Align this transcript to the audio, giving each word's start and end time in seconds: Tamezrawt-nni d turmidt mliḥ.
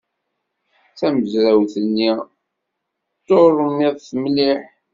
Tamezrawt-nni 0.97 2.11
d 3.17 3.23
turmidt 3.27 4.07
mliḥ. 4.21 4.61